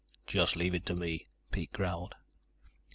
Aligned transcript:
"Just 0.25 0.55
leave 0.55 0.73
it 0.73 0.83
to 0.87 0.95
me," 0.95 1.27
Pete 1.51 1.71
growled. 1.73 2.15